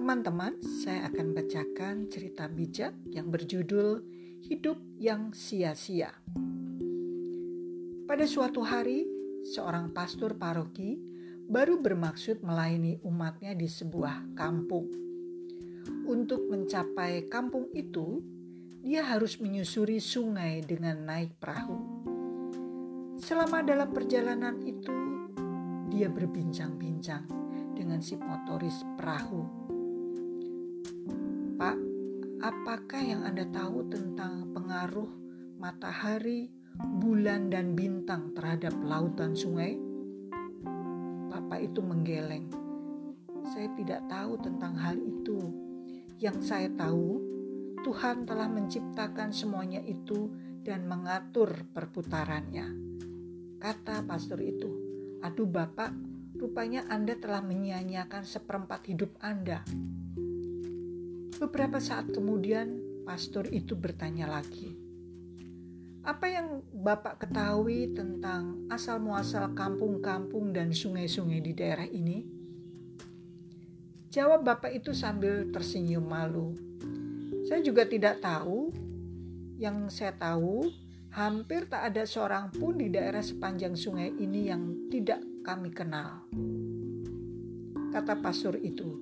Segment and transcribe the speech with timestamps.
[0.00, 4.00] Teman-teman, saya akan bacakan cerita bijak yang berjudul
[4.48, 6.08] Hidup yang Sia-sia.
[8.08, 9.04] Pada suatu hari,
[9.44, 10.96] seorang pastor paroki
[11.44, 14.88] baru bermaksud melayani umatnya di sebuah kampung.
[16.08, 18.24] Untuk mencapai kampung itu,
[18.80, 21.76] dia harus menyusuri sungai dengan naik perahu.
[23.20, 24.96] Selama dalam perjalanan itu,
[25.92, 27.28] dia berbincang-bincang
[27.76, 29.60] dengan si motoris perahu
[32.50, 35.06] apakah yang Anda tahu tentang pengaruh
[35.62, 36.50] matahari,
[36.98, 39.78] bulan, dan bintang terhadap lautan sungai?
[41.30, 42.50] Bapak itu menggeleng.
[43.54, 45.38] Saya tidak tahu tentang hal itu.
[46.18, 47.22] Yang saya tahu,
[47.86, 50.34] Tuhan telah menciptakan semuanya itu
[50.66, 52.66] dan mengatur perputarannya.
[53.62, 54.70] Kata pastor itu,
[55.22, 55.94] "Aduh, Bapak,
[56.34, 59.62] rupanya Anda telah menyia-nyiakan seperempat hidup Anda."
[61.40, 64.76] Beberapa saat kemudian, pastor itu bertanya lagi,
[66.04, 72.28] "Apa yang Bapak ketahui tentang asal-muasal kampung-kampung dan sungai-sungai di daerah ini?"
[74.12, 76.52] Jawab Bapak itu sambil tersenyum malu.
[77.48, 78.68] "Saya juga tidak tahu.
[79.56, 80.68] Yang saya tahu,
[81.08, 86.20] hampir tak ada seorang pun di daerah sepanjang sungai ini yang tidak kami kenal."
[87.96, 89.00] Kata pastor itu,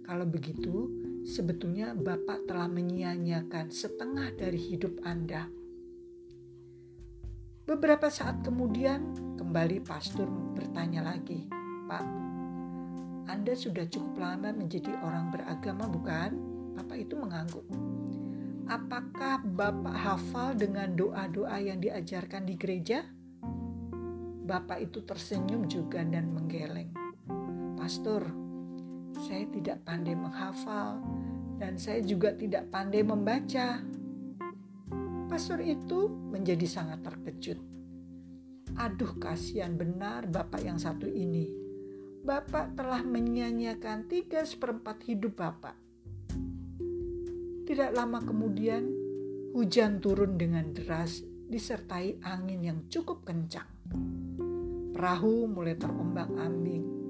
[0.00, 5.48] "Kalau begitu, sebetulnya Bapak telah menyia-nyiakan setengah dari hidup Anda.
[7.64, 11.48] Beberapa saat kemudian, kembali pastor bertanya lagi,
[11.88, 12.04] Pak,
[13.24, 16.30] Anda sudah cukup lama menjadi orang beragama bukan?
[16.76, 17.64] Bapak itu mengangguk.
[18.68, 23.00] Apakah Bapak hafal dengan doa-doa yang diajarkan di gereja?
[24.44, 26.92] Bapak itu tersenyum juga dan menggeleng.
[27.80, 28.43] Pastor,
[29.22, 30.98] saya tidak pandai menghafal
[31.58, 33.78] dan saya juga tidak pandai membaca.
[35.30, 37.58] Pastor itu menjadi sangat terkejut.
[38.74, 41.46] Aduh kasihan benar Bapak yang satu ini.
[42.24, 45.76] Bapak telah menyanyiakan tiga seperempat hidup Bapak.
[47.64, 48.88] Tidak lama kemudian,
[49.52, 53.68] hujan turun dengan deras disertai angin yang cukup kencang.
[54.92, 57.03] Perahu mulai terombang-ambing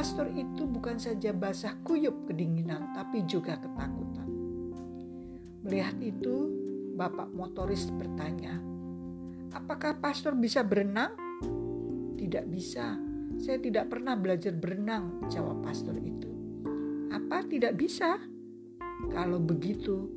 [0.00, 4.24] pastor itu bukan saja basah kuyup kedinginan, tapi juga ketakutan.
[5.60, 6.48] Melihat itu,
[6.96, 8.56] bapak motoris bertanya,
[9.52, 11.12] "Apakah pastor bisa berenang?"
[12.16, 12.96] "Tidak bisa.
[13.44, 16.32] Saya tidak pernah belajar berenang," jawab pastor itu.
[17.12, 18.16] "Apa tidak bisa?"
[19.12, 20.08] Kalau begitu,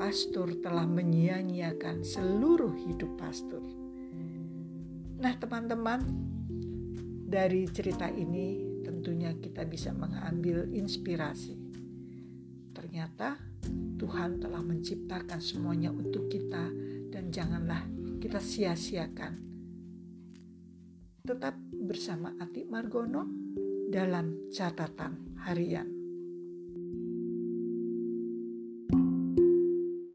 [0.00, 3.60] pastor telah menyia-nyiakan seluruh hidup pastor.
[5.20, 6.00] Nah, teman-teman,
[7.28, 8.65] dari cerita ini
[9.06, 11.54] tentunya kita bisa mengambil inspirasi.
[12.74, 13.38] Ternyata
[14.02, 16.66] Tuhan telah menciptakan semuanya untuk kita
[17.14, 17.86] dan janganlah
[18.18, 19.38] kita sia-siakan.
[21.22, 21.54] Tetap
[21.86, 23.30] bersama Ati Margono
[23.86, 25.95] dalam catatan harian.